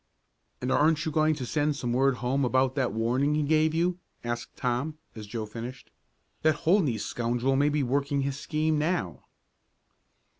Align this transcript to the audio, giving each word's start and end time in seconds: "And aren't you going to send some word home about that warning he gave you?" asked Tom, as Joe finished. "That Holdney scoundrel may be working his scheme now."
"And 0.61 0.71
aren't 0.71 1.05
you 1.05 1.11
going 1.11 1.35
to 1.35 1.45
send 1.45 1.75
some 1.75 1.93
word 1.93 2.15
home 2.15 2.43
about 2.43 2.73
that 2.73 2.91
warning 2.91 3.35
he 3.35 3.43
gave 3.43 3.71
you?" 3.75 3.99
asked 4.23 4.57
Tom, 4.57 4.97
as 5.13 5.27
Joe 5.27 5.45
finished. 5.45 5.91
"That 6.41 6.55
Holdney 6.65 6.97
scoundrel 6.99 7.55
may 7.55 7.69
be 7.69 7.83
working 7.83 8.21
his 8.21 8.39
scheme 8.39 8.79
now." 8.79 9.25